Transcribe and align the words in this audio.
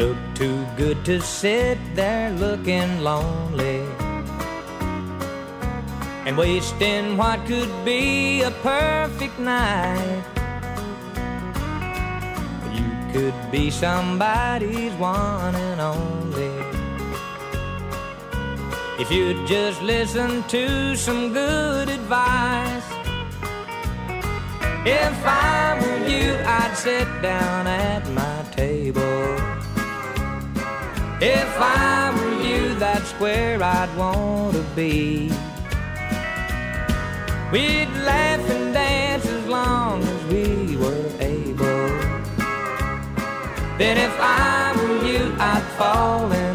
look 0.00 0.16
too 0.34 0.66
good 0.78 1.04
to 1.04 1.20
sit 1.20 1.76
there 1.94 2.30
looking 2.44 3.02
lonely 3.02 3.80
and 6.24 6.38
wasting 6.38 7.18
what 7.18 7.38
could 7.46 7.72
be 7.84 8.40
a 8.40 8.50
perfect 8.62 9.38
night. 9.38 10.24
You 12.78 12.88
could 13.12 13.38
be 13.52 13.70
somebody's 13.70 14.94
one 14.94 15.54
and 15.54 15.80
only 15.82 16.54
if 19.02 19.10
you'd 19.10 19.46
just 19.46 19.82
listen 19.82 20.42
to 20.44 20.96
some 20.96 21.34
good 21.34 21.90
advice. 21.90 22.88
If 24.86 25.16
I 25.26 25.78
were 25.78 26.08
you, 26.08 26.26
I'd 26.58 26.74
sit 26.74 27.08
down 27.20 27.66
at 27.66 28.08
my 28.12 28.38
table. 28.56 29.49
If 31.22 31.54
I 31.58 32.10
were 32.16 32.42
you, 32.42 32.74
that's 32.76 33.12
where 33.20 33.62
I'd 33.62 33.94
want 33.94 34.54
to 34.54 34.62
be. 34.74 35.28
We'd 37.52 37.92
laugh 38.06 38.40
and 38.48 38.72
dance 38.72 39.26
as 39.26 39.46
long 39.46 40.02
as 40.02 40.24
we 40.32 40.76
were 40.78 41.10
able. 41.20 41.88
Then 43.76 43.98
if 43.98 44.16
I 44.18 44.72
were 44.78 45.06
you, 45.06 45.34
I'd 45.38 45.62
fall 45.76 46.32
in 46.32 46.49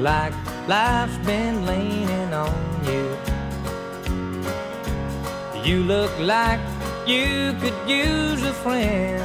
like 0.00 0.34
life's 0.68 1.16
been 1.18 1.66
leaning 1.66 2.32
on 2.32 2.54
you. 2.84 3.16
You 5.64 5.82
look 5.82 6.12
like 6.20 6.60
you 7.06 7.54
could 7.60 7.78
use 7.88 8.42
a 8.42 8.52
friend. 8.52 9.22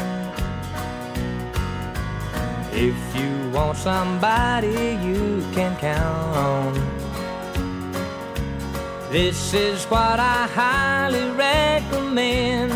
If 2.73 2.97
you 3.15 3.49
want 3.51 3.77
somebody 3.77 4.97
you 5.03 5.45
can 5.53 5.75
count 5.77 6.37
on. 6.37 6.73
This 9.11 9.53
is 9.53 9.83
what 9.85 10.19
I 10.19 10.47
highly 10.47 11.29
recommend. 11.31 12.71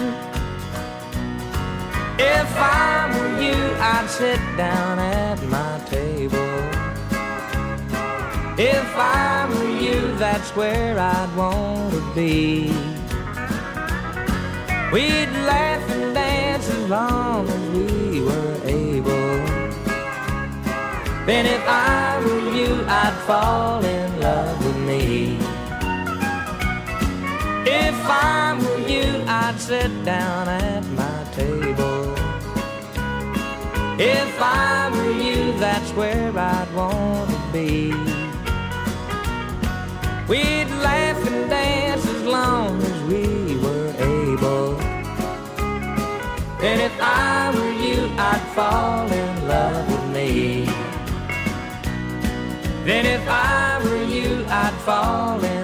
If 2.19 2.49
I 2.57 3.09
were 3.13 3.41
you, 3.41 3.59
I'd 3.79 4.09
sit 4.09 4.39
down 4.57 4.99
at 4.99 5.41
my. 5.43 5.64
If 8.57 8.95
I 8.95 9.47
were 9.49 9.79
you, 9.81 10.15
that's 10.15 10.55
where 10.55 10.97
I'd 10.97 11.35
want 11.35 11.91
to 11.91 12.13
be. 12.15 12.69
We'd 14.93 15.29
laugh 15.43 15.89
and 15.91 16.13
dance 16.13 16.69
as 16.69 16.89
long 16.89 17.49
as 17.49 17.69
we 17.71 18.21
were 18.21 18.57
able. 18.63 19.35
Then 21.25 21.45
if 21.45 21.67
I 21.67 22.21
were 22.23 22.53
you, 22.53 22.85
I'd 22.87 23.17
fall 23.27 23.83
in 23.83 24.21
love 24.21 24.65
with 24.65 24.77
me. 24.87 25.37
If 27.67 27.99
I 28.07 28.57
were 28.57 28.87
you, 28.87 29.21
I'd 29.27 29.59
sit 29.59 30.05
down 30.05 30.47
at 30.47 30.85
my 30.91 31.25
table. 31.33 32.15
If 33.99 34.41
I 34.41 34.89
were 34.93 35.11
you, 35.11 35.59
that's 35.59 35.91
where 35.91 36.31
I'd 36.37 36.73
want 36.73 37.31
to 37.31 37.51
be. 37.51 38.14
We'd 40.27 40.69
laugh 40.81 41.21
and 41.27 41.47
dance 41.49 42.03
as 42.03 42.23
long 42.23 42.81
as 42.81 42.97
we 43.03 43.57
were 43.63 43.93
able. 43.99 44.81
And 46.67 46.81
if 46.81 46.95
I 46.99 47.51
were 47.53 47.75
you, 47.85 48.09
I'd 48.17 48.41
fall 48.55 49.05
in 49.21 49.47
love 49.47 49.85
with 49.87 50.05
me. 50.15 50.65
Then 52.85 53.05
if 53.05 53.27
I 53.27 53.79
were 53.83 54.03
you, 54.03 54.43
I'd 54.49 54.73
fall 54.83 55.43
in 55.43 55.54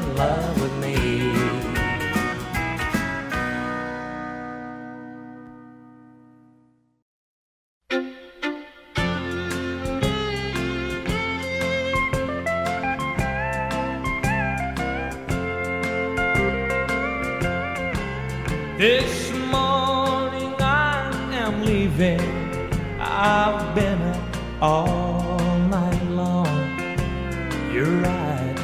This 18.82 19.32
morning 19.32 20.56
I 20.60 21.08
am 21.34 21.64
leaving. 21.64 22.20
I've 23.00 23.76
been 23.76 24.02
up 24.02 24.38
all 24.60 25.38
night 25.70 26.04
long. 26.10 26.48
You're 27.72 28.02
right, 28.02 28.56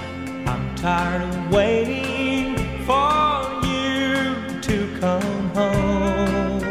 I'm 0.47 0.73
tired 0.73 1.21
of 1.21 1.51
waiting 1.51 2.55
for 2.87 3.61
you 3.67 4.59
to 4.59 4.97
come 4.99 5.49
home. 5.51 6.63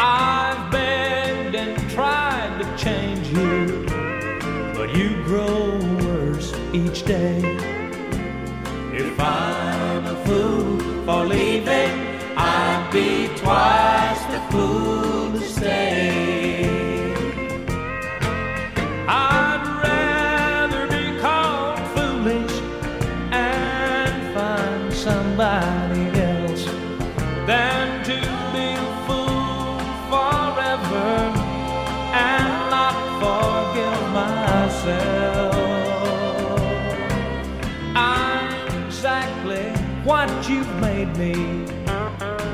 I've 0.00 0.72
begged 0.72 1.54
and 1.54 1.88
tried 1.88 2.58
to 2.58 2.66
change 2.76 3.28
you, 3.28 3.86
but 4.74 4.92
you 4.96 5.22
grow 5.22 5.78
worse 6.04 6.52
each 6.72 7.04
day. 7.04 7.38
If 8.92 9.20
I'm 9.20 10.04
a 10.04 10.24
fool 10.24 10.69
leaving, 11.24 11.94
I'd 12.36 12.88
be 12.92 13.28
twice 13.38 14.24
the 14.32 14.40
fool 14.50 14.99
you've 40.50 40.80
made 40.80 41.16
me, 41.16 41.34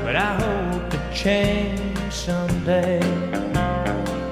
but 0.05 0.15
I 0.15 0.31
hope 0.43 0.89
to 0.91 0.99
change 1.13 2.11
someday. 2.11 2.99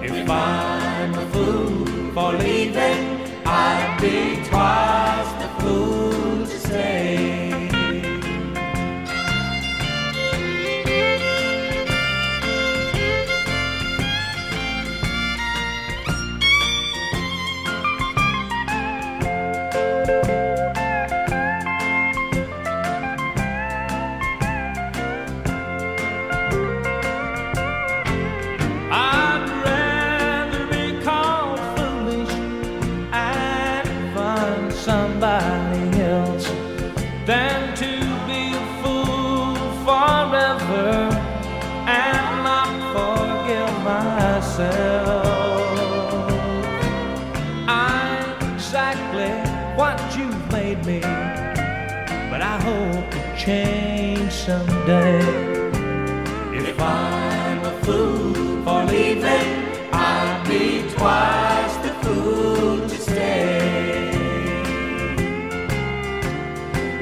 If 0.10 0.30
I'm 0.30 1.14
a 1.14 1.26
fool 1.32 1.86
for 2.14 2.34
leaving, 2.34 3.04
I'd 3.46 3.98
be 4.02 4.48
twice 4.50 4.85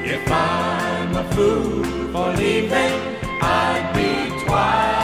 If 0.06 0.30
I'm 0.30 1.16
a 1.16 1.24
fool 1.32 1.82
for 2.12 2.30
leaving, 2.36 2.94
I'd 3.40 3.90
be 3.94 4.44
twice 4.44 5.03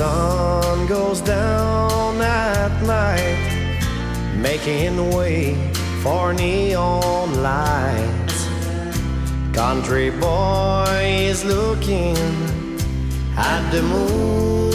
sun 0.00 0.86
goes 0.86 1.20
down 1.20 2.22
at 2.22 2.72
night, 2.96 3.50
making 4.34 4.96
way 5.14 5.54
for 6.02 6.32
neon 6.32 7.42
lights. 7.42 8.38
Country 9.52 10.08
boy 10.08 11.00
is 11.30 11.44
looking 11.44 12.16
at 13.36 13.62
the 13.74 13.82
moon. 13.82 14.72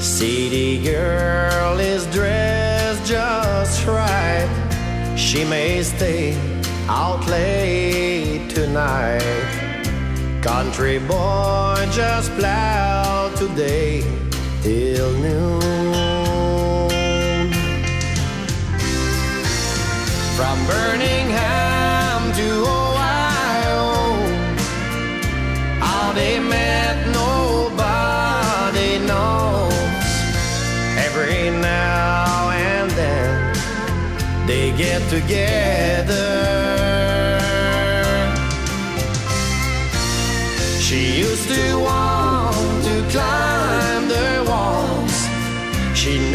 City 0.00 0.80
girl 0.84 1.80
is 1.80 2.06
dressed 2.16 3.04
just 3.04 3.84
right. 3.88 4.48
She 5.16 5.44
may 5.44 5.82
stay 5.82 6.36
out 6.88 7.26
late 7.26 8.48
tonight. 8.50 9.57
Country 10.42 11.00
boy 11.00 11.88
just 11.90 12.30
plowed 12.32 13.34
today 13.36 14.02
till 14.62 15.12
noon. 15.18 15.60
From 20.36 20.64
Birmingham 20.66 22.32
to 22.34 22.48
Ohio, 22.62 24.14
how 25.80 26.12
they 26.12 26.38
met 26.38 27.08
nobody 27.08 28.98
knows. 29.06 29.72
Every 31.04 31.50
now 31.50 32.50
and 32.50 32.90
then 32.92 33.56
they 34.46 34.70
get 34.76 35.02
together. 35.10 36.67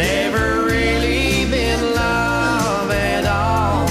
Never 0.04 0.64
really 0.66 1.46
been 1.50 1.82
love 1.94 2.90
at 2.90 3.24
all. 3.24 3.86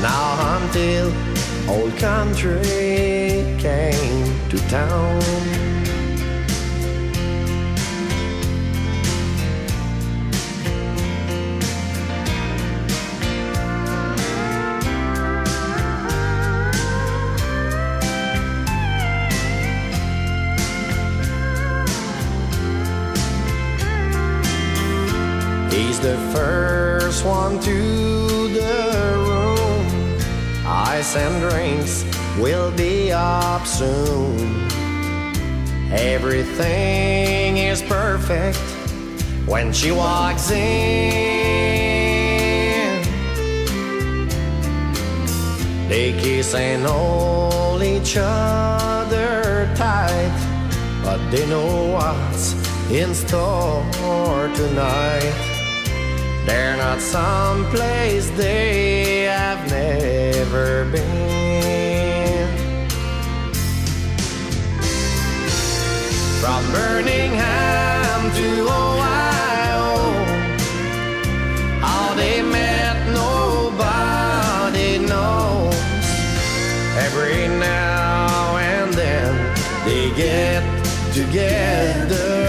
Now 0.00 0.56
until 0.56 1.06
old 1.68 1.94
country 1.98 3.44
came 3.58 4.26
to 4.50 4.56
town. 4.68 5.35
He's 25.76 26.00
the 26.00 26.16
first 26.32 27.22
one 27.26 27.60
to 27.60 28.48
the 28.48 29.14
room. 29.28 30.18
Ice 30.66 31.14
and 31.16 31.50
drinks 31.50 32.02
will 32.38 32.72
be 32.72 33.12
up 33.12 33.66
soon. 33.66 34.70
Everything 35.92 37.58
is 37.58 37.82
perfect 37.82 38.56
when 39.46 39.70
she 39.70 39.90
walks 39.90 40.50
in. 40.50 40.56
They 45.90 46.14
kiss 46.18 46.54
and 46.54 46.86
hold 46.86 47.82
each 47.82 48.16
other 48.18 49.70
tight, 49.76 50.32
but 51.04 51.18
they 51.30 51.46
know 51.50 51.92
what's 51.92 52.54
in 52.90 53.14
store 53.14 54.48
tonight. 54.54 55.55
They're 56.46 56.76
not 56.76 57.00
someplace 57.00 58.30
they 58.30 59.24
have 59.24 59.68
never 59.68 60.84
been. 60.84 62.48
From 66.40 66.62
Birmingham 66.70 68.30
to 68.38 68.48
Ohio, 68.62 69.96
how 71.80 72.14
they 72.14 72.42
met 72.42 72.96
nobody 73.12 74.98
knows. 74.98 75.74
Every 77.06 77.48
now 77.48 78.56
and 78.56 78.94
then 78.94 79.34
they 79.84 80.14
get 80.14 80.62
together. 81.12 82.45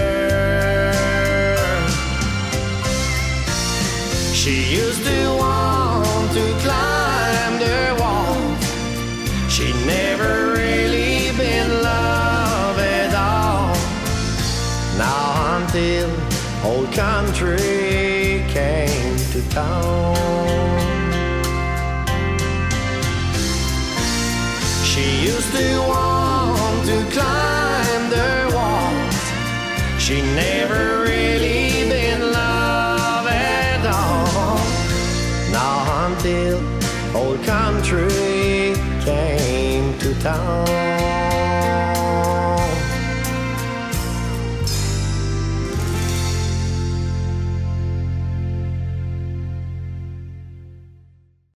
She 4.48 4.76
used 4.76 5.04
to 5.04 5.36
want 5.36 6.32
to 6.32 6.44
climb 6.64 7.58
the 7.58 7.96
walls. 8.00 9.52
She 9.52 9.74
never 9.84 10.52
really 10.54 11.36
been 11.36 11.82
love 11.82 12.78
at 12.78 13.12
all. 13.14 13.76
Now 14.96 15.58
until 15.58 16.08
old 16.64 16.90
country 16.94 18.42
came 18.48 19.16
to 19.32 19.40
town. 19.50 20.16
She 24.82 25.26
used 25.26 25.52
to 25.58 25.78
want 25.92 26.86
to 26.86 26.98
climb 27.12 28.04
the 28.08 28.50
walls. 28.56 30.02
She 30.02 30.22
never 30.22 31.07
country 37.88 38.74
came 39.02 39.98
to 39.98 40.14
town. 40.20 41.27